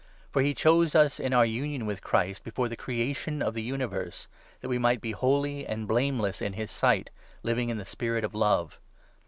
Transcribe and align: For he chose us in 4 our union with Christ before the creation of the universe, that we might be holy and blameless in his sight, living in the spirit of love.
For 0.31 0.41
he 0.41 0.55
chose 0.55 0.95
us 0.95 1.19
in 1.19 1.31
4 1.31 1.37
our 1.37 1.45
union 1.45 1.85
with 1.85 2.01
Christ 2.01 2.43
before 2.43 2.67
the 2.67 2.75
creation 2.75 3.39
of 3.43 3.53
the 3.53 3.61
universe, 3.61 4.27
that 4.61 4.67
we 4.67 4.79
might 4.79 4.99
be 4.99 5.11
holy 5.11 5.63
and 5.63 5.87
blameless 5.87 6.41
in 6.41 6.53
his 6.53 6.71
sight, 6.71 7.11
living 7.43 7.69
in 7.69 7.77
the 7.77 7.85
spirit 7.85 8.23
of 8.23 8.33
love. 8.33 8.79